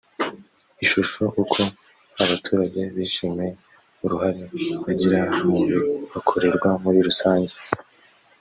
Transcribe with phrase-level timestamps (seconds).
[0.83, 1.61] ishusho uko
[2.23, 3.51] abaturage bishimiye
[4.03, 4.43] uruhare
[4.83, 7.53] bagira mu bibakorerwa muri rusange